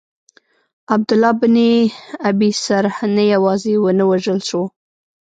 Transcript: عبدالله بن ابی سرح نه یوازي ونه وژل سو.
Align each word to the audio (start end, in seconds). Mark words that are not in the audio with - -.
عبدالله 0.93 1.31
بن 1.41 1.55
ابی 2.29 2.49
سرح 2.65 2.95
نه 3.15 3.23
یوازي 3.33 3.75
ونه 3.79 4.03
وژل 4.11 4.39
سو. 4.49 4.61